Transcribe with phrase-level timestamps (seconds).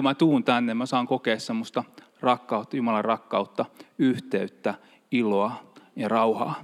[0.00, 1.84] kun mä tuun tänne, mä saan kokea semmoista
[2.20, 3.64] rakkautta, Jumalan rakkautta,
[3.98, 4.74] yhteyttä,
[5.10, 6.62] iloa ja rauhaa.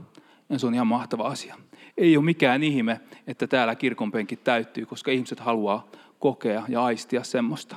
[0.48, 1.56] Ja se on ihan mahtava asia.
[1.96, 5.88] Ei ole mikään ihme, että täällä kirkonpenkit täyttyy, koska ihmiset haluaa
[6.18, 7.76] kokea ja aistia semmoista.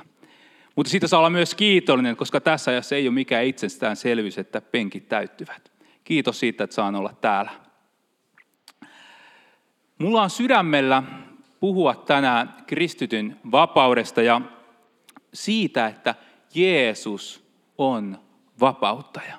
[0.76, 5.08] Mutta siitä saa olla myös kiitollinen, koska tässä ajassa ei ole mikään itsestäänselvyys, että penkit
[5.08, 5.72] täyttyvät.
[6.04, 7.50] Kiitos siitä, että saan olla täällä.
[9.98, 11.02] Mulla on sydämellä
[11.60, 14.40] puhua tänään kristityn vapaudesta ja
[15.34, 16.14] siitä, että
[16.54, 17.44] Jeesus
[17.78, 18.20] on
[18.60, 19.36] vapauttaja.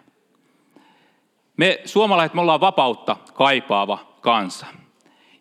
[1.57, 4.65] Me suomalaiset me ollaan vapautta kaipaava kansa.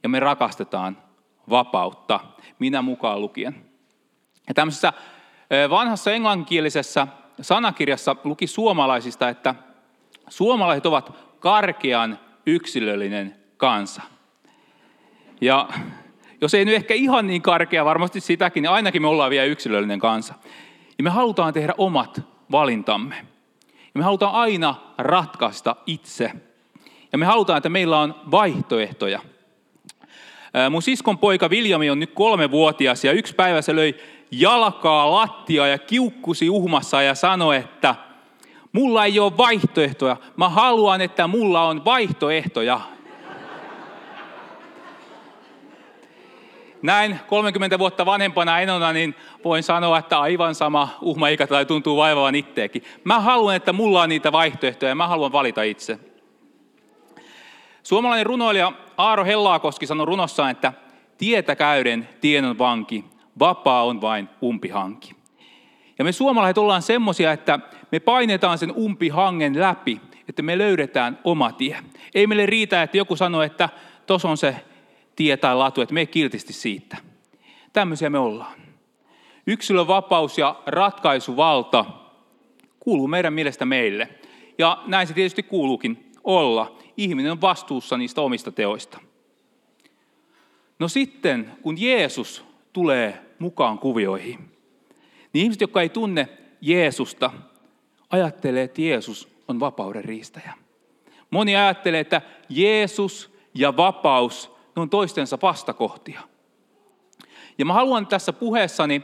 [0.02, 0.98] Ja me rakastetaan
[1.50, 2.20] vapautta,
[2.58, 3.64] minä mukaan lukien.
[4.48, 4.92] Ja tämmöisessä
[5.70, 7.06] vanhassa englanninkielisessä
[7.40, 9.54] sanakirjassa luki suomalaisista, että
[10.28, 14.02] suomalaiset ovat karkean yksilöllinen kansa.
[15.40, 15.68] Ja
[16.40, 19.98] jos ei nyt ehkä ihan niin karkea, varmasti sitäkin, niin ainakin me ollaan vielä yksilöllinen
[19.98, 20.34] kansa.
[20.98, 23.14] Ja me halutaan tehdä omat valintamme.
[23.72, 26.32] Ja me halutaan aina ratkaista itse.
[27.12, 29.20] Ja me halutaan, että meillä on vaihtoehtoja.
[30.70, 33.94] Mun siskon poika Viljami on nyt kolmevuotias ja yksi päivä se löi
[34.30, 37.94] jalkaa lattia ja kiukkusi uhmassa ja sanoi, että
[38.72, 40.16] mulla ei ole vaihtoehtoja.
[40.36, 42.80] Mä haluan, että mulla on vaihtoehtoja.
[46.82, 49.14] Näin 30 vuotta vanhempana enona, niin
[49.44, 52.82] voin sanoa, että aivan sama uhmaikä tai tuntuu vaivaavan itteekin.
[53.04, 55.98] Mä haluan, että mulla on niitä vaihtoehtoja ja mä haluan valita itse.
[57.82, 60.72] Suomalainen runoilija Aaro Hellaakoski sanoi runossaan, että
[61.18, 63.04] tietä käyden tienon vanki,
[63.38, 65.12] vapaa on vain umpihanki.
[65.98, 67.58] Ja me suomalaiset ollaan semmoisia, että
[67.92, 71.78] me painetaan sen umpihangen läpi, että me löydetään oma tie.
[72.14, 73.68] Ei meille riitä, että joku sanoo, että
[74.06, 74.56] tuossa on se
[75.20, 76.96] tie tai latu, että me kiltisti siitä.
[77.72, 78.60] Tämmöisiä me ollaan.
[79.46, 81.84] Yksilön vapaus ja ratkaisuvalta
[82.78, 84.08] kuuluu meidän mielestä meille.
[84.58, 86.78] Ja näin se tietysti kuuluukin olla.
[86.96, 89.00] Ihminen on vastuussa niistä omista teoista.
[90.78, 94.38] No sitten, kun Jeesus tulee mukaan kuvioihin,
[95.32, 96.28] niin ihmiset, jotka ei tunne
[96.60, 97.30] Jeesusta,
[98.10, 100.52] ajattelee, että Jeesus on vapauden riistäjä.
[101.30, 106.20] Moni ajattelee, että Jeesus ja vapaus ne on toistensa vastakohtia.
[107.58, 109.02] Ja mä haluan tässä puheessani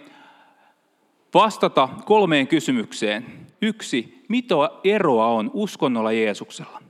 [1.34, 3.46] vastata kolmeen kysymykseen.
[3.62, 4.54] Yksi, mitä
[4.84, 6.82] eroa on uskonnolla Jeesuksella?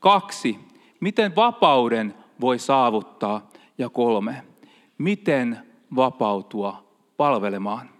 [0.00, 0.58] Kaksi,
[1.00, 3.48] miten vapauden voi saavuttaa?
[3.78, 4.42] Ja kolme,
[4.98, 5.58] miten
[5.96, 6.84] vapautua
[7.16, 7.90] palvelemaan?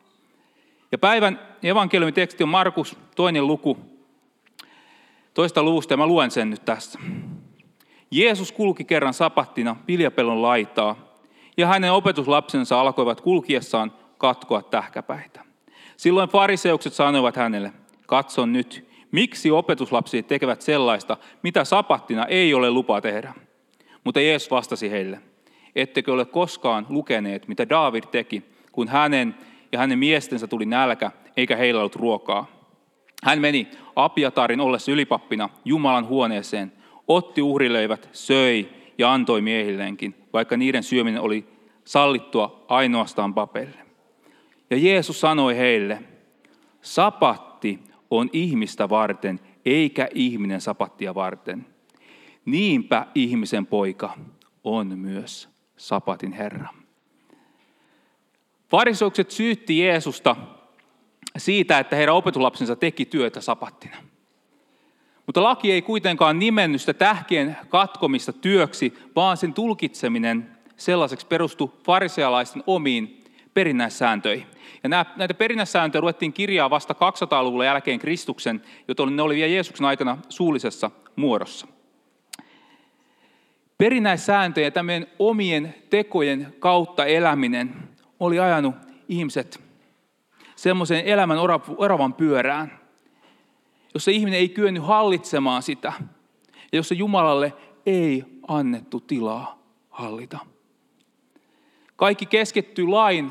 [0.92, 3.78] Ja päivän evankeliumiteksti on Markus toinen luku,
[5.34, 6.98] toista luvusta, ja mä luen sen nyt tässä.
[8.10, 11.14] Jeesus kulki kerran sapattina viljapellon laitaa,
[11.56, 15.44] ja hänen opetuslapsensa alkoivat kulkiessaan katkoa tähkäpäitä.
[15.96, 17.72] Silloin fariseukset sanoivat hänelle,
[18.06, 23.34] katso nyt, miksi opetuslapsi tekevät sellaista, mitä sapattina ei ole lupa tehdä.
[24.04, 25.20] Mutta Jeesus vastasi heille,
[25.76, 28.42] ettekö ole koskaan lukeneet, mitä Daavid teki,
[28.72, 29.34] kun hänen
[29.72, 32.46] ja hänen miestensä tuli nälkä, eikä heillä ollut ruokaa.
[33.24, 36.72] Hän meni Apiatarin ollessa ylipappina Jumalan huoneeseen,
[37.08, 41.46] otti uhrileivät, söi ja antoi miehilleenkin, vaikka niiden syöminen oli
[41.84, 43.78] sallittua ainoastaan papeille.
[44.70, 46.02] Ja Jeesus sanoi heille,
[46.82, 51.66] sapatti on ihmistä varten, eikä ihminen sapattia varten.
[52.44, 54.18] Niinpä ihmisen poika
[54.64, 56.68] on myös sapatin Herra.
[58.70, 60.36] Fariseukset syytti Jeesusta
[61.38, 63.96] siitä, että heidän opetuslapsensa teki työtä sapattina.
[65.26, 72.62] Mutta laki ei kuitenkaan nimennyt sitä tähkien katkomista työksi, vaan sen tulkitseminen sellaiseksi perustui farisealaisten
[72.66, 73.24] omiin
[73.54, 74.46] perinnäissääntöihin.
[74.82, 80.18] Ja näitä perinnäissääntöjä ruvettiin kirjaa vasta 200-luvulla jälkeen Kristuksen, joten ne oli vielä Jeesuksen aikana
[80.28, 81.66] suullisessa muodossa.
[83.78, 87.74] Perinnäissääntöjen ja omien tekojen kautta eläminen
[88.20, 88.74] oli ajanut
[89.08, 89.60] ihmiset
[90.56, 91.38] semmoisen elämän
[91.76, 92.80] oravan pyörään,
[93.94, 95.92] jossa ihminen ei kyennyt hallitsemaan sitä
[96.72, 97.52] ja jossa Jumalalle
[97.86, 100.38] ei annettu tilaa hallita.
[101.96, 103.30] Kaikki keskittyy lain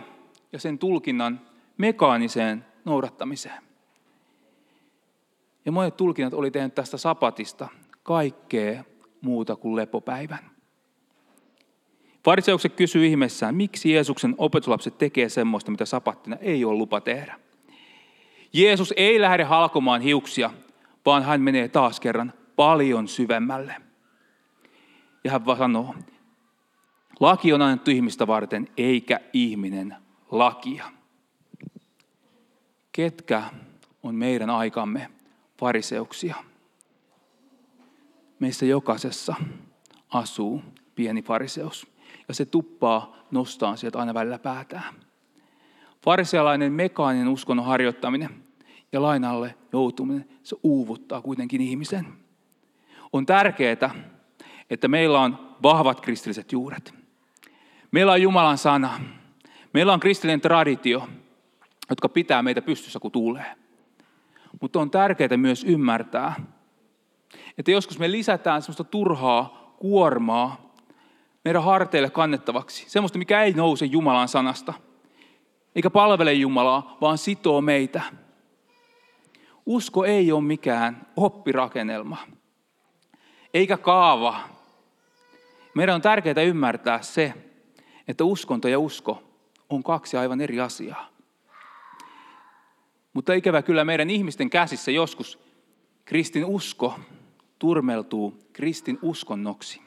[0.51, 1.41] ja sen tulkinnan
[1.77, 3.63] mekaaniseen noudattamiseen.
[5.65, 7.67] Ja monet tulkinnat oli tehnyt tästä sapatista
[8.03, 8.83] kaikkea
[9.21, 10.51] muuta kuin lepopäivän.
[12.25, 17.39] Fariseukset kysyy ihmeessään, miksi Jeesuksen opetuslapset tekee semmoista, mitä sapattina ei ole lupa tehdä.
[18.53, 20.49] Jeesus ei lähde halkomaan hiuksia,
[21.05, 23.75] vaan hän menee taas kerran paljon syvemmälle.
[25.23, 25.95] Ja hän vaan sanoo,
[27.19, 29.95] laki on annettu ihmistä varten, eikä ihminen
[30.31, 30.85] lakia.
[32.91, 33.43] ketkä
[34.03, 35.09] on meidän aikamme
[35.59, 36.35] fariseuksia.
[38.39, 39.35] Meissä jokaisessa
[40.09, 40.61] asuu
[40.95, 41.87] pieni fariseus.
[42.27, 44.93] Ja se tuppaa nostaa sieltä aina välillä päätään.
[46.03, 48.42] Farisealainen mekaaninen uskonnon harjoittaminen
[48.93, 52.07] ja lainalle joutuminen, se uuvuttaa kuitenkin ihmisen.
[53.13, 53.95] On tärkeää,
[54.69, 56.93] että meillä on vahvat kristilliset juuret.
[57.91, 58.99] Meillä on Jumalan sana.
[59.73, 61.07] Meillä on kristillinen traditio,
[61.89, 63.55] jotka pitää meitä pystyssä, kun tulee.
[64.61, 66.33] Mutta on tärkeää myös ymmärtää,
[67.57, 70.73] että joskus me lisätään sellaista turhaa kuormaa
[71.45, 72.89] meidän harteille kannettavaksi.
[72.89, 74.73] Semmoista, mikä ei nouse Jumalan sanasta.
[75.75, 78.01] Eikä palvele Jumalaa, vaan sitoo meitä.
[79.65, 82.17] Usko ei ole mikään oppirakennelma.
[83.53, 84.39] Eikä kaava.
[85.75, 87.33] Meidän on tärkeää ymmärtää se,
[88.07, 89.23] että uskonto ja usko
[89.69, 91.09] on kaksi aivan eri asiaa.
[93.13, 95.39] Mutta ikävä kyllä meidän ihmisten käsissä joskus
[96.05, 96.99] kristin usko
[97.59, 99.81] turmeltuu kristin uskonnoksi.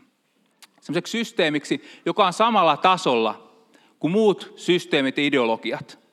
[0.81, 3.52] Semmoiseksi systeemiksi, joka on samalla tasolla
[3.99, 6.05] kuin muut systeemit ja ideologiat.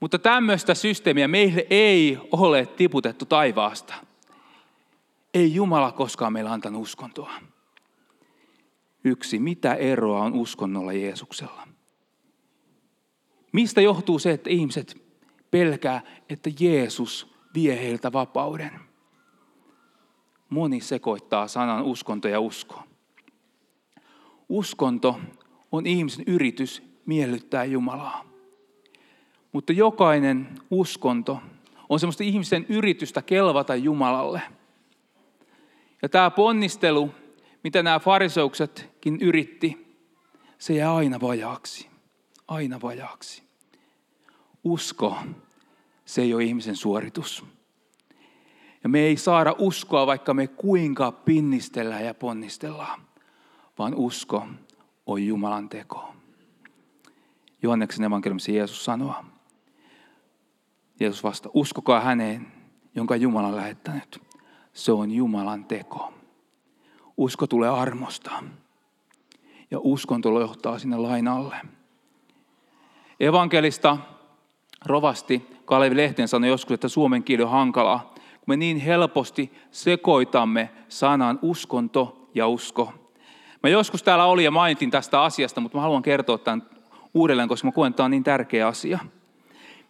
[0.00, 3.94] Mutta tämmöistä systeemiä meille ei ole tiputettu taivaasta.
[5.34, 7.32] Ei Jumala koskaan meillä antanut uskontoa.
[9.04, 11.68] Yksi, mitä eroa on uskonnolla Jeesuksella?
[13.52, 15.02] Mistä johtuu se, että ihmiset
[15.50, 18.70] pelkää, että Jeesus vie heiltä vapauden?
[20.50, 22.82] Moni sekoittaa sanan uskonto ja usko.
[24.48, 25.20] Uskonto
[25.72, 28.25] on ihmisen yritys miellyttää Jumalaa.
[29.56, 31.40] Mutta jokainen uskonto
[31.88, 34.42] on semmoista ihmisen yritystä kelvata Jumalalle.
[36.02, 37.10] Ja tämä ponnistelu,
[37.64, 39.96] mitä nämä fariseuksetkin yritti,
[40.58, 41.88] se jää aina vajaaksi.
[42.48, 43.42] Aina vajaaksi.
[44.64, 45.16] Usko,
[46.04, 47.44] se ei ole ihmisen suoritus.
[48.82, 53.00] Ja me ei saada uskoa, vaikka me kuinka pinnistellään ja ponnistellaan,
[53.78, 54.46] vaan usko
[55.06, 56.14] on Jumalan teko.
[57.62, 59.14] Johanneksen evankeliumissa Jeesus sanoo,
[61.00, 62.46] Jeesus vasta, uskokaa häneen,
[62.94, 64.22] jonka Jumala on lähettänyt.
[64.72, 66.12] Se on Jumalan teko.
[67.16, 68.30] Usko tulee armosta.
[69.70, 71.56] Ja uskonto johtaa sinne lain alle.
[73.20, 73.98] Evankelista
[74.84, 80.70] rovasti Kalevi Lehten sanoi joskus, että suomen kieli on hankalaa, kun me niin helposti sekoitamme
[80.88, 82.92] sanan uskonto ja usko.
[83.62, 86.62] Mä joskus täällä oli ja mainitin tästä asiasta, mutta mä haluan kertoa tämän
[87.14, 88.98] uudelleen, koska mä koen, että tämä on niin tärkeä asia.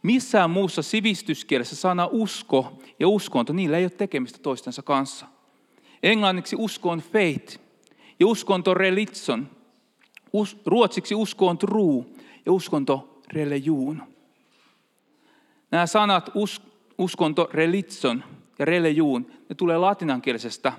[0.02, 5.26] Missään muussa sivistyskielessä sana usko ja uskonto, niillä ei ole tekemistä toistensa kanssa.
[6.02, 7.60] Englanniksi usko on faith
[8.20, 9.50] ja uskonto religion.
[10.32, 12.04] Us, ruotsiksi usko on true
[12.46, 14.02] ja uskonto religion.
[15.70, 16.62] Nämä sanat us,
[16.98, 18.24] uskonto religion
[18.58, 20.72] ja religion, ne tulee latinankielisestä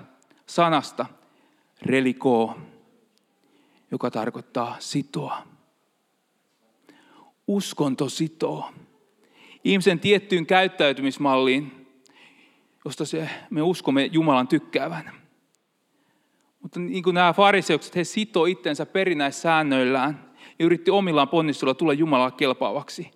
[0.46, 1.06] sanasta
[1.82, 2.58] religo,
[3.90, 5.42] joka tarkoittaa sitoa.
[7.46, 8.70] Uskonto sitoo
[9.68, 11.86] ihmisen tiettyyn käyttäytymismalliin,
[12.84, 15.10] josta se, me uskomme Jumalan tykkäävän.
[16.62, 22.30] Mutta niin kuin nämä fariseukset, he sitoo itsensä perinäissäännöillään ja yritti omillaan ponnistelulla tulla Jumalaa
[22.30, 23.10] kelpaavaksi.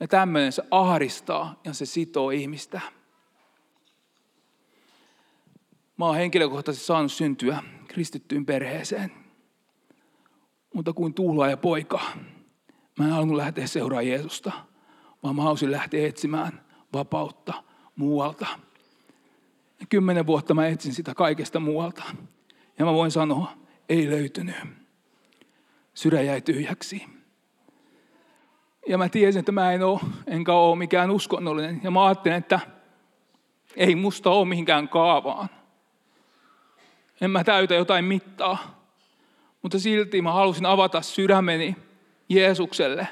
[0.00, 2.80] Ja tämmöinen se ahdistaa ja se sitoo ihmistä.
[5.96, 9.12] Mä oon henkilökohtaisesti saanut syntyä kristittyyn perheeseen.
[10.74, 12.00] Mutta kuin tuulaa ja poika,
[12.98, 14.52] mä en halunnut lähteä seuraamaan Jeesusta
[15.22, 16.60] vaan mä halusin lähteä etsimään
[16.92, 17.54] vapautta
[17.96, 18.46] muualta.
[19.80, 22.02] Ja kymmenen vuotta mä etsin sitä kaikesta muualta.
[22.78, 23.52] Ja mä voin sanoa,
[23.88, 24.56] ei löytynyt.
[25.94, 27.06] Sydän jäi tyhjäksi.
[28.88, 31.80] Ja mä tiesin, että mä en ole, enkä ole mikään uskonnollinen.
[31.84, 32.60] Ja mä ajattelin, että
[33.76, 35.48] ei musta ole mihinkään kaavaan.
[37.20, 38.82] En mä täytä jotain mittaa.
[39.62, 41.76] Mutta silti mä halusin avata sydämeni
[42.28, 43.08] Jeesukselle.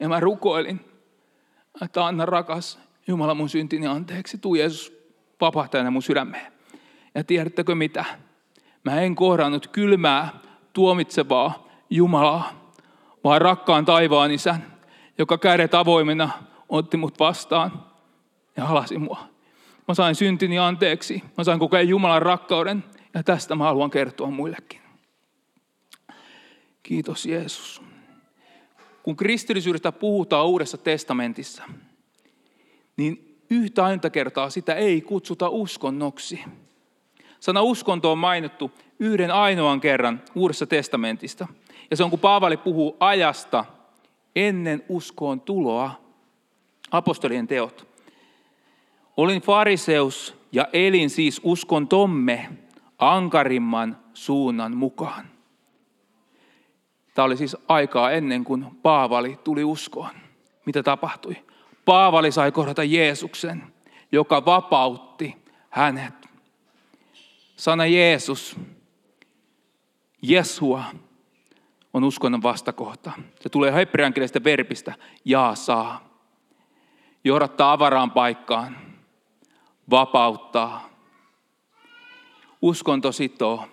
[0.00, 0.91] Ja mä rukoilin,
[1.80, 4.38] että anna rakas Jumala mun syntini anteeksi.
[4.38, 4.92] Tuu Jeesus
[5.40, 6.52] vapahtajana mun sydämeen.
[7.14, 8.04] Ja tiedättekö mitä?
[8.84, 10.28] Mä en kohdannut kylmää,
[10.72, 12.72] tuomitsevaa Jumalaa,
[13.24, 14.66] vaan rakkaan taivaan isän,
[15.18, 16.30] joka kädet avoimena
[16.68, 17.84] otti mut vastaan
[18.56, 19.28] ja halasi mua.
[19.88, 21.22] Mä sain syntini anteeksi.
[21.38, 24.80] Mä sain kokea Jumalan rakkauden ja tästä mä haluan kertoa muillekin.
[26.82, 27.82] Kiitos Jeesus
[29.02, 31.62] kun kristillisyydestä puhutaan Uudessa testamentissa,
[32.96, 36.40] niin yhtä ainutta kertaa sitä ei kutsuta uskonnoksi.
[37.40, 41.46] Sana uskonto on mainittu yhden ainoan kerran Uudessa testamentista.
[41.90, 43.64] Ja se on, kun Paavali puhuu ajasta
[44.36, 46.02] ennen uskoon tuloa.
[46.90, 47.86] Apostolien teot.
[49.16, 52.48] Olin fariseus ja elin siis uskon tomme
[52.98, 55.31] ankarimman suunnan mukaan.
[57.14, 60.10] Tämä oli siis aikaa ennen kuin Paavali tuli uskoon.
[60.66, 61.36] Mitä tapahtui?
[61.84, 63.62] Paavali sai kohdata Jeesuksen,
[64.12, 65.36] joka vapautti
[65.70, 66.14] hänet.
[67.56, 68.56] Sana Jeesus,
[70.22, 70.84] Jesua,
[71.92, 73.12] on uskonnon vastakohta.
[73.40, 76.04] Se tulee hebreankielisestä verbistä jaa saa.
[77.24, 78.76] Johdattaa avaraan paikkaan,
[79.90, 80.88] vapauttaa.
[82.62, 83.68] Uskonto sitoo,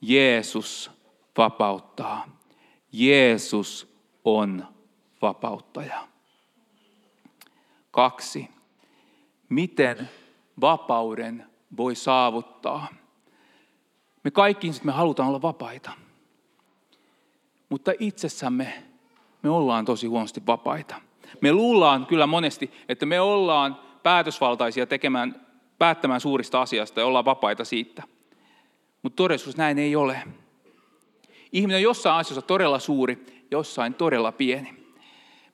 [0.00, 0.90] Jeesus
[1.38, 2.35] vapauttaa.
[2.92, 4.66] Jeesus on
[5.22, 6.08] vapauttaja.
[7.90, 8.48] Kaksi.
[9.48, 10.08] Miten
[10.60, 12.88] vapauden voi saavuttaa?
[14.24, 15.90] Me kaikki me halutaan olla vapaita.
[17.68, 18.82] Mutta itsessämme
[19.42, 20.94] me ollaan tosi huonosti vapaita.
[21.40, 25.46] Me luullaan kyllä monesti, että me ollaan päätösvaltaisia tekemään,
[25.78, 28.02] päättämään suurista asiasta ja ollaan vapaita siitä.
[29.02, 30.22] Mutta todellisuus näin ei ole.
[31.56, 34.74] Ihminen on jossain asiassa todella suuri, jossain todella pieni.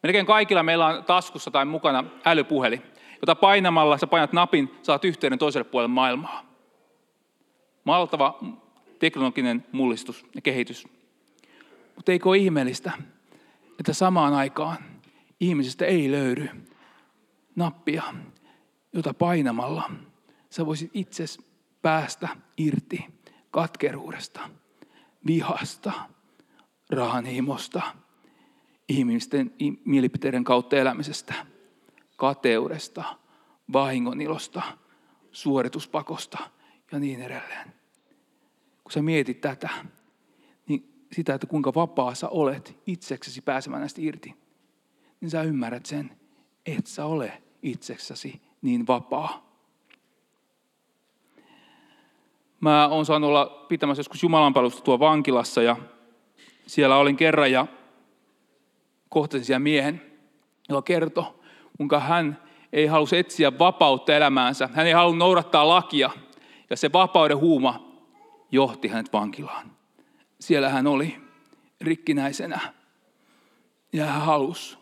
[0.02, 2.82] Melkein kaikilla meillä on taskussa tai mukana älypuhelin,
[3.20, 6.44] jota painamalla sä painat napin, saat yhteyden toiselle puolelle maailmaa.
[7.84, 8.38] Maltava
[8.98, 10.88] teknologinen mullistus ja kehitys.
[11.96, 12.92] Mutta eikö ole ihmeellistä,
[13.80, 14.78] että samaan aikaan
[15.40, 16.48] ihmisestä ei löydy
[17.56, 18.02] nappia,
[18.92, 19.90] jota painamalla
[20.50, 21.24] sä voisit itse
[21.82, 23.06] päästä irti
[23.50, 24.40] katkeruudesta,
[25.26, 25.92] vihasta,
[26.90, 27.82] rahanhimosta,
[28.88, 31.34] ihmisten mielipiteiden kautta elämisestä,
[32.16, 33.04] kateudesta,
[33.72, 34.62] vahingonilosta,
[35.32, 36.38] suorituspakosta
[36.92, 37.72] ja niin edelleen.
[38.84, 39.68] Kun sä mietit tätä,
[40.68, 44.34] niin sitä, että kuinka vapaa sä olet itseksesi pääsemään näistä irti,
[45.20, 46.16] niin sä ymmärrät sen,
[46.66, 49.51] että sä ole itseksesi niin vapaa.
[52.62, 55.76] Mä oon saanut olla pitämässä joskus Jumalanpalusta tuo vankilassa ja
[56.66, 57.66] siellä olin kerran ja
[59.08, 60.02] kohtasin siellä miehen,
[60.68, 61.24] joka kertoi,
[61.76, 62.42] kuinka hän
[62.72, 64.68] ei halusi etsiä vapautta elämäänsä.
[64.72, 66.10] Hän ei halunnut noudattaa lakia
[66.70, 68.02] ja se vapauden huuma
[68.52, 69.72] johti hänet vankilaan.
[70.40, 71.16] Siellä hän oli
[71.80, 72.60] rikkinäisenä
[73.92, 74.78] ja hän halusi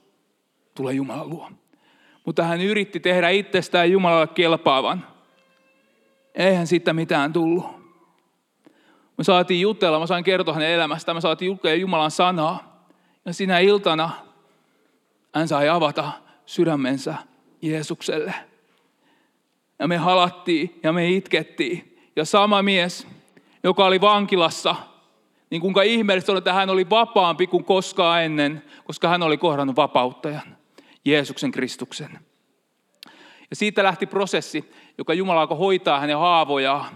[0.74, 1.50] tulla Jumalan luo.
[2.26, 5.09] Mutta hän yritti tehdä itsestään Jumalalle kelpaavan.
[6.34, 7.64] Eihän siitä mitään tullut.
[9.18, 12.86] Me saatiin jutella, mä sain kertoa hänen elämästään, me saatiin lukea Jumalan sanaa.
[13.24, 14.10] Ja sinä iltana
[15.34, 16.12] hän sai avata
[16.46, 17.14] sydämensä
[17.62, 18.34] Jeesukselle.
[19.78, 21.98] Ja me halattiin ja me itkettiin.
[22.16, 23.06] Ja sama mies,
[23.62, 24.76] joka oli vankilassa,
[25.50, 29.76] niin kuinka ihmeellistä oli, että hän oli vapaampi kuin koskaan ennen, koska hän oli kohdannut
[29.76, 30.56] vapauttajan,
[31.04, 32.29] Jeesuksen Kristuksen.
[33.50, 36.90] Ja siitä lähti prosessi, joka Jumala alkoi hoitaa hänen haavojaan,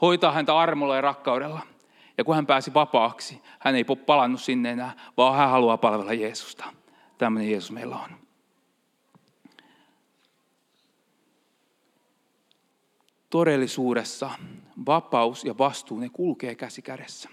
[0.00, 1.60] hoitaa häntä armolla ja rakkaudella.
[2.18, 6.64] Ja kun hän pääsi vapaaksi, hän ei palannut sinne enää, vaan hän haluaa palvella Jeesusta.
[7.18, 8.10] Tämmöinen Jeesus meillä on.
[13.30, 14.30] Todellisuudessa
[14.86, 17.28] vapaus ja vastuu, ne kulkee käsi kädessä.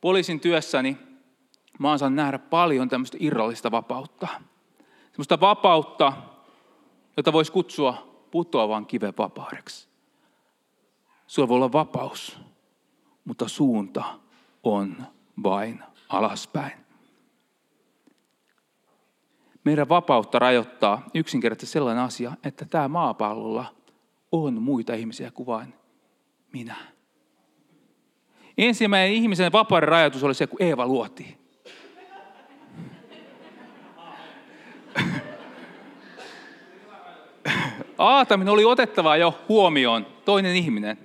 [0.00, 0.96] Poliisin työssäni
[1.78, 4.28] mä oon saanut nähdä paljon tämmöistä irrallista vapautta.
[5.10, 6.12] Semmoista vapautta,
[7.16, 9.88] jota voisi kutsua putoavan kiven vapaudeksi.
[11.26, 12.38] Sulla voi olla vapaus,
[13.24, 14.04] mutta suunta
[14.62, 14.96] on
[15.42, 16.72] vain alaspäin.
[19.64, 23.74] Meidän vapautta rajoittaa yksinkertaisesti sellainen asia, että tämä maapallolla
[24.32, 25.74] on muita ihmisiä kuin vain
[26.52, 26.76] minä.
[28.58, 31.39] Ensimmäinen ihmisen vapauden rajoitus oli se, kun Eeva luotiin.
[38.00, 40.98] Aatamin oli otettava jo huomioon toinen ihminen.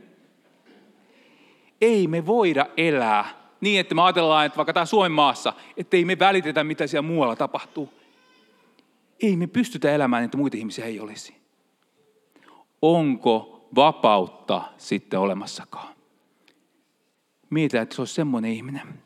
[1.81, 3.25] Ei me voida elää
[3.61, 7.07] niin, että me ajatellaan, että vaikka tämä Suomen maassa, että ei me välitetä, mitä siellä
[7.07, 7.93] muualla tapahtuu.
[9.21, 11.35] Ei me pystytä elämään, että muita ihmisiä ei olisi.
[12.81, 15.95] Onko vapautta sitten olemassakaan?
[17.49, 19.03] Mietitään, että se olisi semmoinen ihminen,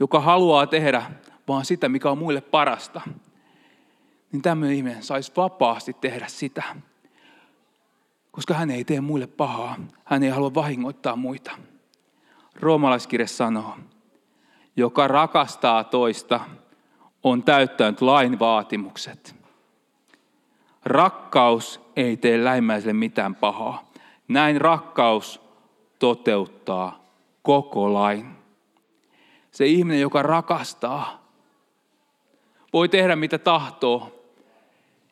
[0.00, 1.02] joka haluaa tehdä
[1.48, 3.00] vaan sitä, mikä on muille parasta–
[4.34, 6.62] niin tämmöinen ihminen saisi vapaasti tehdä sitä.
[8.30, 9.76] Koska hän ei tee muille pahaa.
[10.04, 11.50] Hän ei halua vahingoittaa muita.
[12.60, 13.76] Roomalaiskirja sanoo,
[14.76, 16.40] joka rakastaa toista,
[17.22, 19.36] on täyttänyt lain vaatimukset.
[20.84, 23.90] Rakkaus ei tee lähimmäiselle mitään pahaa.
[24.28, 25.40] Näin rakkaus
[25.98, 27.04] toteuttaa
[27.42, 28.26] koko lain.
[29.50, 31.24] Se ihminen, joka rakastaa,
[32.72, 34.23] voi tehdä mitä tahtoo,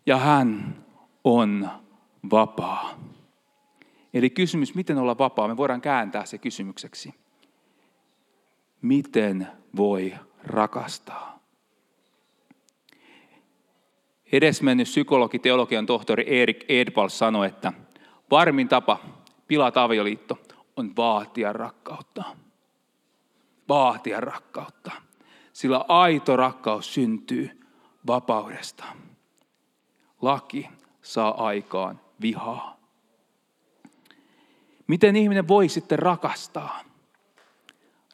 [0.06, 0.76] ja hän
[1.24, 1.68] on
[2.30, 2.98] vapaa.
[4.14, 7.14] Eli kysymys, miten olla vapaa, me voidaan kääntää se kysymykseksi.
[8.82, 11.38] Miten voi rakastaa?
[14.32, 17.72] Edesmennyt psykologi, teologian tohtori Erik Edvall sanoi, että
[18.30, 18.98] varmin tapa
[19.48, 20.38] pilata avioliitto
[20.76, 22.24] on vaatia rakkautta.
[23.68, 24.90] Vaatia rakkautta.
[25.52, 27.60] Sillä aito rakkaus syntyy
[28.06, 28.84] vapaudesta.
[30.22, 30.68] Laki
[31.02, 32.76] saa aikaan vihaa.
[34.86, 36.80] Miten ihminen voi sitten rakastaa?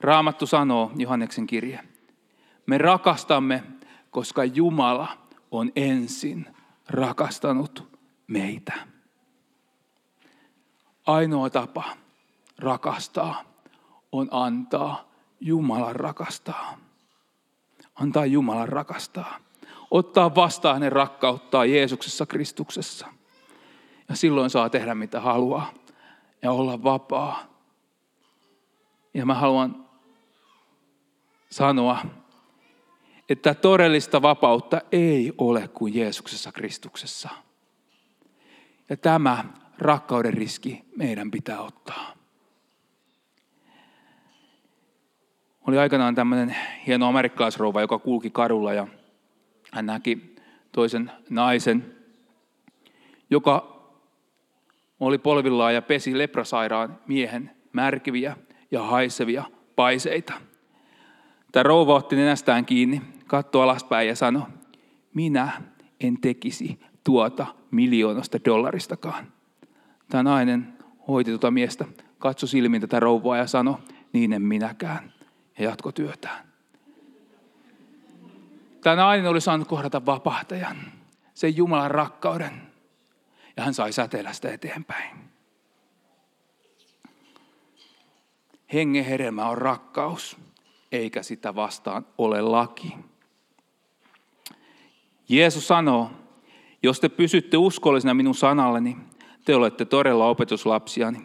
[0.00, 1.81] Raamattu sanoo, Johanneksen kirje,
[2.67, 3.62] me rakastamme,
[4.11, 5.09] koska Jumala
[5.50, 6.47] on ensin
[6.88, 8.73] rakastanut meitä.
[11.07, 11.85] Ainoa tapa
[12.59, 13.45] rakastaa
[14.12, 15.09] on antaa
[15.41, 16.79] Jumalan rakastaa.
[17.95, 19.48] Antaa Jumalan rakastaa.
[19.90, 23.07] Ottaa vastaan hänen rakkauttaa Jeesuksessa Kristuksessa.
[24.09, 25.75] Ja silloin saa tehdä mitä haluaa
[26.42, 27.42] ja olla vapaa.
[29.14, 29.87] Ja mä haluan
[31.50, 31.99] sanoa,
[33.28, 37.28] että todellista vapautta ei ole kuin Jeesuksessa Kristuksessa.
[38.88, 39.45] Ja tämä
[39.78, 42.14] rakkauden riski meidän pitää ottaa.
[45.66, 48.87] Oli aikanaan tämmöinen hieno amerikkalaisrouva, joka kulki kadulla ja
[49.73, 50.37] hän näki
[50.73, 51.95] toisen naisen,
[53.31, 53.79] joka
[55.01, 58.37] oli polvillaan ja pesi leprasairaan miehen märkiviä
[58.71, 59.45] ja haisevia
[59.77, 60.33] paiseita.
[61.53, 64.43] Tämä rouva otti nenästään kiinni, katsoi alaspäin ja sanoi,
[65.15, 65.63] minä
[66.01, 69.33] en tekisi tuota miljoonasta dollaristakaan.
[70.09, 70.73] Tämä nainen
[71.09, 71.85] hoiti tuota miestä,
[72.19, 73.77] katsoi silmin tätä rouvaa ja sanoi,
[74.13, 75.13] niin en minäkään,
[75.59, 76.48] ja jatko työtään.
[78.81, 80.77] Tämä nainen oli saanut kohdata vapahtajan,
[81.35, 82.63] sen Jumalan rakkauden,
[83.57, 85.17] ja hän sai säteillä sitä eteenpäin.
[88.73, 90.37] Hengen hedelmä on rakkaus,
[90.93, 92.97] eikä sitä vastaan ole laki.
[95.29, 96.11] Jeesus sanoo,
[96.83, 98.97] jos te pysytte uskollisena minun sanalleni,
[99.45, 101.19] te olette todella opetuslapsiani.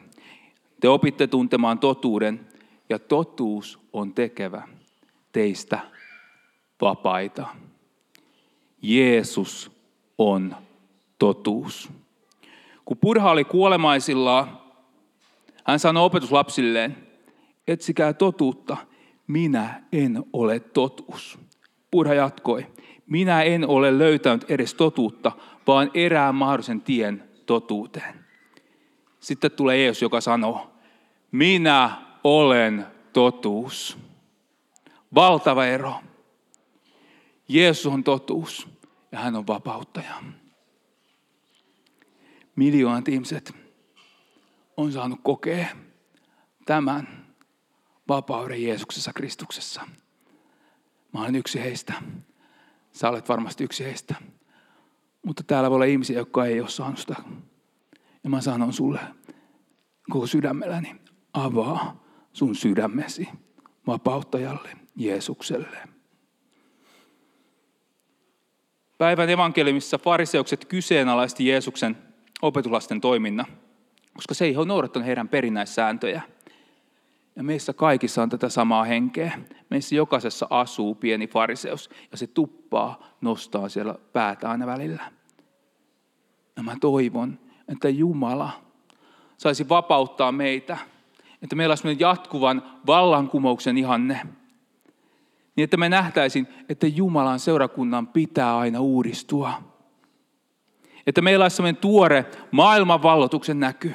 [0.82, 2.48] Te opitte tuntemaan totuuden,
[2.90, 4.68] ja totuus on tekevä
[5.32, 5.80] teistä
[6.84, 7.48] vapaita.
[8.82, 9.72] Jeesus
[10.18, 10.56] on
[11.20, 11.90] totuus.
[12.86, 14.60] Kun Purha oli kuolemaisillaan,
[15.66, 16.98] hän sanoi opetuslapsilleen,
[17.68, 18.78] etsikää totuutta,
[19.28, 21.40] minä en ole totuus.
[21.92, 22.68] Purha jatkoi,
[23.08, 25.32] minä en ole löytänyt edes totuutta,
[25.68, 28.26] vaan erään mahdollisen tien totuuteen.
[29.20, 30.72] Sitten tulee Jeesus, joka sanoo,
[31.32, 33.98] minä olen totuus.
[35.16, 35.96] Valtava ero.
[37.54, 38.68] Jeesus on totuus
[39.12, 40.24] ja hän on vapauttaja.
[42.56, 43.56] Miljoonat ihmiset
[44.78, 45.68] on saanut kokea
[46.66, 47.26] tämän
[48.08, 49.82] vapauden Jeesuksessa Kristuksessa.
[51.14, 51.94] Mä olen yksi heistä.
[52.92, 54.16] Sä olet varmasti yksi heistä.
[55.26, 57.16] Mutta täällä voi olla ihmisiä, jotka ei ole saanut sitä.
[58.24, 59.00] Ja mä sanon sulle
[60.10, 60.96] koko sydämelläni,
[61.34, 63.30] avaa sun sydämesi
[63.88, 65.93] vapauttajalle, Jeesukselle.
[68.98, 71.98] Päivän evankeliumissa fariseukset kyseenalaisti Jeesuksen
[72.42, 73.46] opetulasten toiminnan,
[74.14, 76.22] koska se ei ole noudattanut heidän perinnäissääntöjä.
[77.36, 79.40] Ja meissä kaikissa on tätä samaa henkeä.
[79.70, 85.12] Meissä jokaisessa asuu pieni fariseus ja se tuppaa nostaa siellä päätä aina välillä.
[86.58, 88.62] Ja mä toivon, että Jumala
[89.38, 90.78] saisi vapauttaa meitä,
[91.42, 94.22] että meillä olisi jatkuvan vallankumouksen ihanne.
[95.56, 99.54] Niin että me nähtäisin, että Jumalan seurakunnan pitää aina uudistua.
[101.08, 103.94] Että meillä olisi sellainen tuore maailmanvallotuksen näky,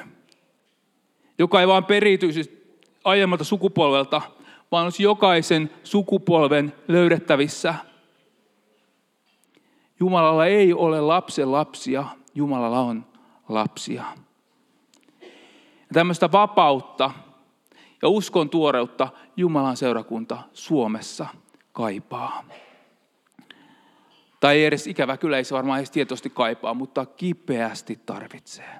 [1.39, 4.21] joka ei vaan periytyisi aiemmalta sukupolvelta,
[4.71, 7.75] vaan olisi jokaisen sukupolven löydettävissä.
[9.99, 13.05] Jumalalla ei ole lapsen lapsia, Jumalalla on
[13.49, 14.03] lapsia.
[15.79, 17.11] Ja tämmöistä vapautta
[18.01, 21.27] ja uskon tuoreutta Jumalan seurakunta Suomessa
[21.71, 22.43] kaipaa.
[24.39, 28.79] Tai edes ikävä kyllä, ei se varmaan edes tietoisesti kaipaa, mutta kipeästi tarvitsee.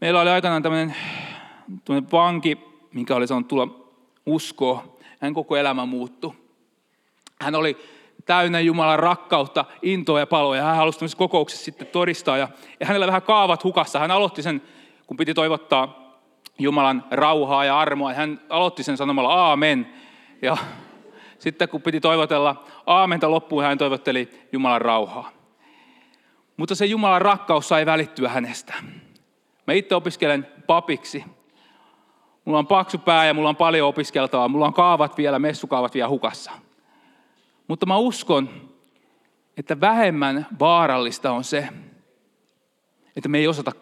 [0.00, 0.96] Meillä oli aikanaan tämmöinen,
[1.84, 2.58] tämmöinen vanki,
[2.94, 3.68] minkä oli saanut tulla
[4.26, 4.98] uskoa.
[5.20, 6.32] Hän koko elämä muuttui.
[7.40, 7.76] Hän oli
[8.24, 10.56] täynnä Jumalan rakkautta, intoa ja paloa.
[10.56, 12.36] Ja hän halusi tämmöisessä kokouksessa sitten todistaa.
[12.36, 12.48] Ja,
[12.80, 13.98] ja hänellä vähän kaavat hukassa.
[13.98, 14.62] Hän aloitti sen,
[15.06, 16.04] kun piti toivottaa
[16.58, 18.12] Jumalan rauhaa ja armoa.
[18.12, 19.94] Hän aloitti sen sanomalla aamen.
[20.44, 20.56] Ja
[21.38, 25.30] Sitten kun piti toivotella aamenta loppuun, hän toivotteli Jumalan rauhaa.
[26.56, 28.74] Mutta se Jumalan rakkaus sai välittyä hänestä.
[29.66, 31.24] Mä itse opiskelen papiksi.
[32.44, 34.48] Mulla on paksu pää ja mulla on paljon opiskeltavaa.
[34.48, 36.50] Mulla on kaavat vielä, messukaavat vielä hukassa.
[37.68, 38.70] Mutta mä uskon,
[39.56, 41.68] että vähemmän vaarallista on se,
[43.16, 43.72] että me ei osata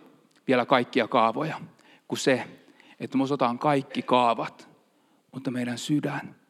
[0.48, 1.60] vielä kaikkia kaavoja,
[2.08, 2.44] kuin se,
[3.00, 4.68] että me osataan kaikki kaavat,
[5.32, 6.41] mutta meidän sydän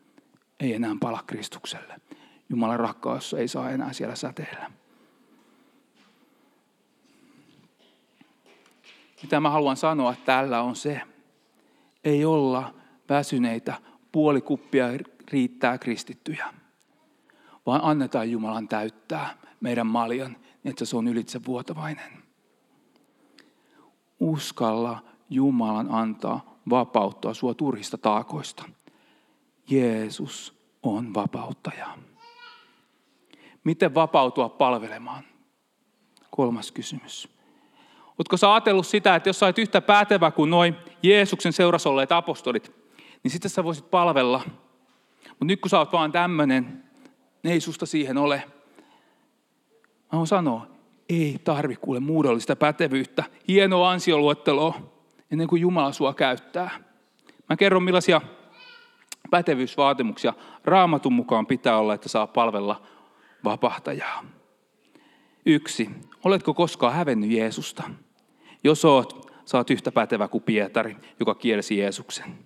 [0.63, 2.01] ei enää pala Kristukselle.
[2.49, 4.71] Jumalan rakkaus ei saa enää siellä säteillä.
[9.23, 11.01] Mitä mä haluan sanoa tällä on se,
[12.05, 12.75] ei olla
[13.09, 13.75] väsyneitä,
[14.13, 14.87] puoli kuppia
[15.31, 16.55] riittää kristittyjä,
[17.67, 22.13] vaan annetaan Jumalan täyttää meidän maljan, niin että se on ylitse vuotavainen.
[24.21, 28.65] Uskalla Jumalan antaa vapauttaa sua turhista taakoista.
[29.71, 31.99] Jeesus on vapauttaja.
[33.65, 35.25] Miten vapautua palvelemaan?
[36.31, 37.29] Kolmas kysymys.
[38.19, 42.13] Oletko sä ajatellut sitä, että jos sä olet yhtä päätevä kuin noin Jeesuksen seurassa olleet
[42.13, 42.73] apostolit,
[43.23, 44.41] niin sitten sä voisit palvella.
[45.29, 46.85] Mutta nyt kun sä oot vaan tämmöinen,
[47.43, 48.43] ne ei susta siihen ole.
[49.67, 50.67] Mä haluan sanoa,
[51.09, 54.93] ei tarvi kuule muodollista pätevyyttä, hienoa ansioluetteloa,
[55.31, 56.71] ennen kuin Jumala sua käyttää.
[57.49, 58.21] Mä kerron millaisia
[59.33, 60.33] pätevyysvaatimuksia
[60.65, 62.83] raamatun mukaan pitää olla, että saa palvella
[63.45, 64.25] vapahtajaa.
[65.47, 65.91] Yksi,
[66.25, 67.83] oletko koskaan hävennyt Jeesusta?
[68.65, 72.39] Jos oot, saat yhtä pätevä kuin Pietari, joka kielsi Jeesuksen.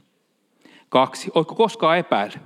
[0.88, 2.42] Kaksi, oletko koskaan epäillyt?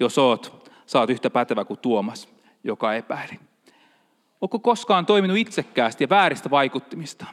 [0.00, 2.28] Jos oot, saat yhtä pätevä kuin Tuomas,
[2.64, 3.40] joka epäili.
[4.40, 7.26] Onko koskaan toiminut itsekkäästi ja vääristä vaikuttimista?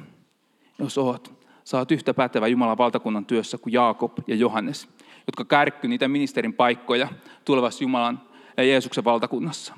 [0.80, 4.90] Jos oot, saat yhtä pätevä Jumalan valtakunnan työssä kuin Jaakob ja Johannes,
[5.28, 7.08] jotka kärkky niitä ministerin paikkoja
[7.46, 8.22] tulevassa Jumalan
[8.58, 9.74] ja Jeesuksen valtakunnassa.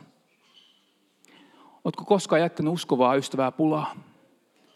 [1.84, 3.96] Oletko koskaan jättänyt uskovaa ystävää pulaa?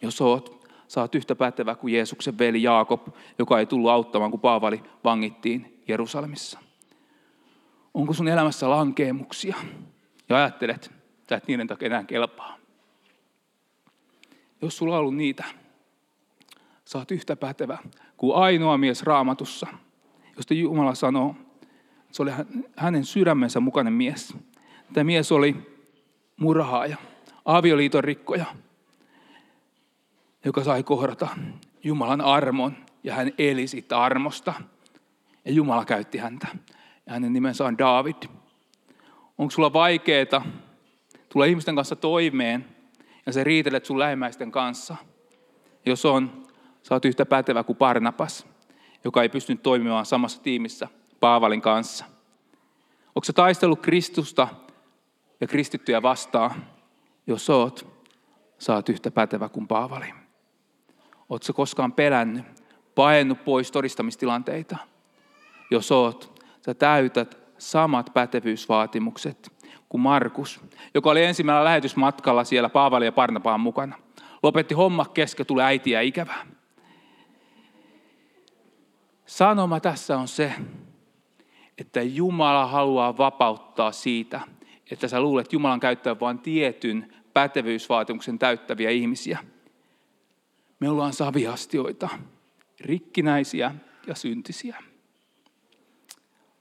[0.01, 3.07] Jos oot, saat yhtä pätevä kuin Jeesuksen veli Jaakob,
[3.39, 6.59] joka ei tullut auttamaan, kun Paavali vangittiin Jerusalemissa.
[7.93, 9.55] Onko sun elämässä lankeemuksia?
[10.29, 12.57] Ja ajattelet, että et niiden takia enää kelpaa.
[14.61, 15.43] Jos sulla on ollut niitä,
[16.85, 17.77] saat yhtä pätevä
[18.17, 19.67] kuin ainoa mies raamatussa,
[20.39, 22.31] josta Jumala sanoo, että se oli
[22.75, 24.35] hänen sydämensä mukainen mies.
[24.93, 25.55] Tämä mies oli
[26.37, 26.97] murhaaja,
[27.45, 28.45] avioliiton rikkoja,
[30.45, 31.27] joka sai kohdata
[31.83, 34.53] Jumalan armon ja hän eli siitä armosta.
[35.45, 36.47] Ja Jumala käytti häntä.
[37.05, 38.29] Ja hänen nimensä on David.
[39.37, 40.43] Onko sulla vaikeaa
[41.29, 42.65] tulla ihmisten kanssa toimeen
[43.25, 44.95] ja se riitelet sun lähimmäisten kanssa?
[45.85, 46.47] Jos on,
[46.83, 48.47] sä oot yhtä pätevä kuin Barnabas,
[49.03, 50.87] joka ei pystynyt toimimaan samassa tiimissä
[51.19, 52.05] Paavalin kanssa.
[53.15, 54.47] Onko sä taistellut Kristusta
[55.41, 56.65] ja kristittyjä vastaan?
[57.27, 57.87] Jos oot,
[58.57, 60.13] saat yhtä pätevä kuin Paavali.
[61.29, 62.45] Oletko koskaan pelännyt,
[62.95, 64.77] paennut pois todistamistilanteita?
[65.71, 69.51] Jos oot, sä täytät samat pätevyysvaatimukset
[69.89, 70.59] kuin Markus,
[70.93, 73.95] joka oli ensimmäisellä lähetysmatkalla siellä Paavali ja Parnapaan mukana.
[74.43, 76.45] Lopetti homma kesken, tuli äitiä ikävää.
[79.29, 80.53] Sanoma tässä on se,
[81.77, 84.41] että Jumala haluaa vapauttaa siitä,
[84.91, 89.39] että sä luulet Jumalan käyttää vain tietyn pätevyysvaatimuksen täyttäviä ihmisiä.
[90.79, 92.09] Me ollaan saviastioita,
[92.79, 93.75] rikkinäisiä
[94.07, 94.77] ja syntisiä.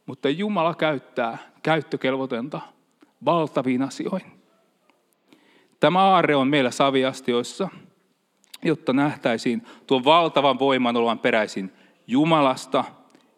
[0.06, 2.60] Mutta Jumala käyttää käyttökelvotonta
[3.24, 4.32] valtaviin asioihin.
[5.80, 7.68] Tämä aarre on meillä saviastioissa,
[8.64, 11.72] jotta nähtäisiin tuon valtavan voiman olevan peräisin
[12.08, 12.84] Jumalasta,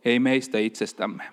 [0.04, 1.24] ei meistä itsestämme.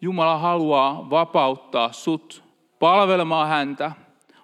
[0.00, 2.44] Jumala haluaa vapauttaa sut
[2.78, 3.92] palvelemaan häntä,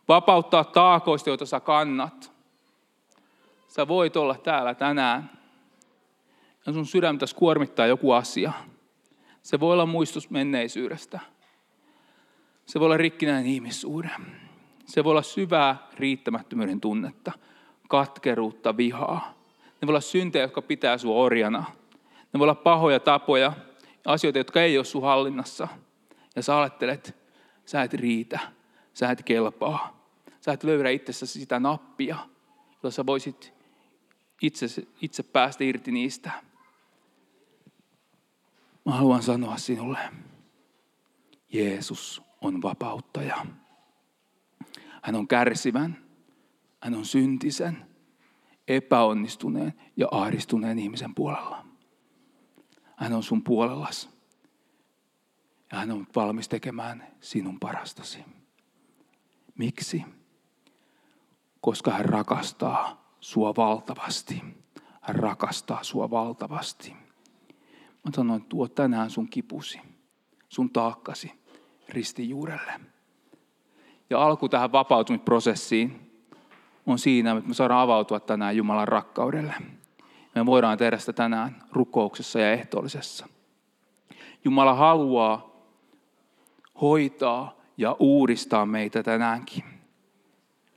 [0.09, 2.33] vapauttaa taakoista, joita sä kannat.
[3.69, 5.31] Sä voit olla täällä tänään
[6.67, 8.53] ja sun sydäntä kuormittaa joku asia.
[9.43, 11.21] Se voi olla muistus menneisyydestä.
[12.67, 14.11] Se voi olla rikkinäinen ihmissuhde.
[14.87, 17.33] Se voi olla syvää riittämättömyyden tunnetta,
[17.89, 19.40] katkeruutta, vihaa.
[19.81, 21.65] Ne voi olla syntejä, jotka pitää sinua orjana.
[22.33, 23.53] Ne voi olla pahoja tapoja,
[24.07, 25.69] asioita, jotka ei ole sun hallinnassa.
[26.37, 27.17] Ja sä ajattelet,
[27.65, 28.39] sä et riitä,
[28.95, 30.01] sä et kelpaa.
[30.41, 32.17] Sä et löydä itsessäsi sitä nappia,
[32.83, 33.53] jolla sä voisit
[34.43, 34.67] itse,
[35.03, 36.31] itse päästä irti niistä.
[38.87, 39.99] Mä haluan sanoa sinulle,
[41.53, 43.47] Jeesus on vapauttaja.
[45.03, 46.05] Hän on kärsivän,
[46.81, 47.90] hän on syntisen,
[48.77, 51.65] epäonnistuneen ja ahdistuneen ihmisen puolella.
[52.97, 54.11] Hän on sun puolellas.
[55.73, 58.25] Ja hän on valmis tekemään sinun parastasi.
[59.59, 60.05] Miksi?
[61.61, 64.43] Koska hän rakastaa sua valtavasti.
[65.01, 66.93] Hän rakastaa sua valtavasti.
[68.05, 69.81] Mä sanoin, tuo tänään sun kipusi,
[70.49, 71.33] sun taakkasi
[71.89, 72.81] ristin juurelle.
[74.11, 76.10] Ja alku tähän vapautumisprosessiin
[76.87, 79.55] on siinä, että me saadaan avautua tänään Jumalan rakkaudelle.
[80.35, 83.27] Me voidaan tehdä sitä tänään rukouksessa ja ehtoollisessa.
[84.45, 85.51] Jumala haluaa
[86.81, 89.65] hoitaa ja uudistaa meitä tänäänkin.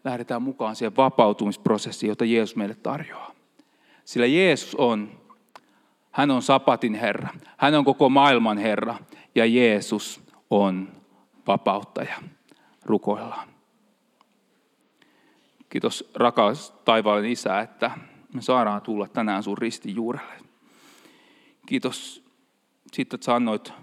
[0.04, 3.32] Lähdetään mukaan siihen vapautumisprosessiin, jota Jeesus meille tarjoaa.
[4.06, 5.12] Sillä Jeesus on,
[6.12, 8.96] hän on sapatin Herra, hän on koko maailman Herra
[9.36, 10.92] ja Jeesus on
[11.48, 12.16] vapauttaja.
[12.86, 13.53] Rukoillaan.
[15.74, 17.92] Kiitos rakas taivaallinen Isä, että
[18.34, 20.34] me saadaan tulla tänään sun ristin juurelle.
[21.66, 22.24] Kiitos
[22.92, 23.74] siitä, että sä annoit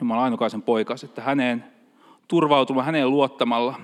[0.00, 1.64] Jumalan ainokaisen poikas, että häneen
[2.28, 3.80] turvautumalla, häneen luottamalla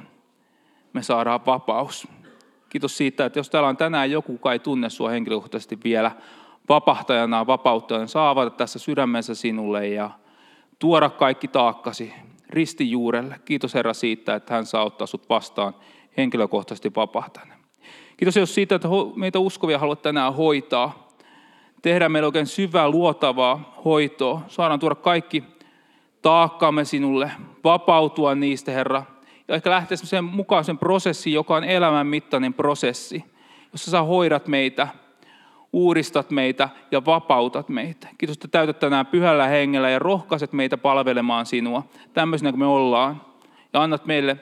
[0.92, 2.08] me saadaan vapaus.
[2.68, 6.10] Kiitos siitä, että jos täällä on tänään joku, joka ei tunne sinua henkilökohtaisesti vielä
[6.68, 10.10] vapahtajana, vapauttajana, saa avata tässä sydämensä sinulle ja
[10.78, 12.12] tuoda kaikki taakkasi
[12.50, 13.40] ristin juurelle.
[13.44, 15.74] Kiitos Herra siitä, että hän saa ottaa sut vastaan
[16.16, 17.54] henkilökohtaisesti vapahtajana.
[18.16, 21.08] Kiitos jos siitä, että meitä uskovia haluat tänään hoitaa.
[21.82, 24.40] Tehdä meille oikein syvää, luotavaa hoitoa.
[24.48, 25.44] Saadaan tuoda kaikki
[26.22, 27.32] taakkaamme sinulle,
[27.64, 29.02] vapautua niistä, Herra.
[29.48, 33.24] Ja ehkä lähteä sen mukaan sen prosessi, joka on elämän mittainen prosessi,
[33.72, 34.88] jossa sä hoidat meitä,
[35.72, 38.08] uudistat meitä ja vapautat meitä.
[38.18, 43.22] Kiitos, että täytät tänään pyhällä hengellä ja rohkaiset meitä palvelemaan sinua tämmöisenä kuin me ollaan.
[43.72, 44.36] Ja annat meille,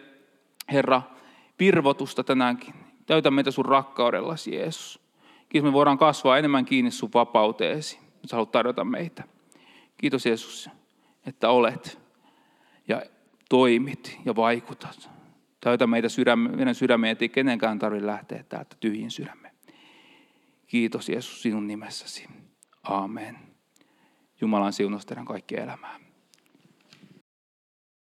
[0.73, 1.03] Herra,
[1.59, 2.75] virvotusta tänäänkin.
[3.07, 5.01] Täytä meitä sun rakkaudellasi, Jeesus.
[5.49, 7.99] Kiitos, me voidaan kasvaa enemmän kiinni sun vapauteesi.
[8.27, 9.25] Sä haluat tarjota meitä.
[9.97, 10.71] Kiitos Jeesus,
[11.27, 11.99] että olet
[12.89, 13.03] ja
[13.49, 15.11] toimit ja vaikutat.
[15.61, 19.51] Täytä meitä sydäme, meidän sydämeen, ettei kenenkään tarvitse lähteä täältä tyhjin sydämme.
[20.67, 22.27] Kiitos Jeesus sinun nimessäsi.
[22.83, 23.39] Aamen.
[24.41, 26.08] Jumalan siunaus teidän kaikkien elämään.